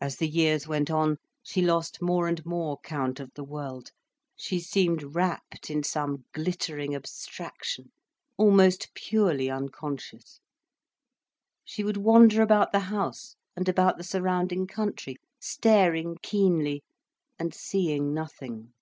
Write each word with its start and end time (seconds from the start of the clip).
As 0.00 0.16
the 0.16 0.26
years 0.26 0.66
went 0.66 0.90
on, 0.90 1.18
she 1.42 1.60
lost 1.60 2.00
more 2.00 2.28
and 2.28 2.42
more 2.46 2.78
count 2.82 3.20
of 3.20 3.30
the 3.34 3.44
world, 3.44 3.90
she 4.34 4.58
seemed 4.58 5.14
rapt 5.14 5.68
in 5.68 5.82
some 5.82 6.24
glittering 6.32 6.94
abstraction, 6.94 7.92
almost 8.38 8.88
purely 8.94 9.50
unconscious. 9.50 10.40
She 11.62 11.84
would 11.84 11.98
wander 11.98 12.40
about 12.40 12.72
the 12.72 12.80
house 12.88 13.36
and 13.54 13.68
about 13.68 13.98
the 13.98 14.02
surrounding 14.02 14.66
country, 14.66 15.16
staring 15.38 16.16
keenly 16.22 16.82
and 17.38 17.52
seeing 17.52 18.14
nothing. 18.14 18.72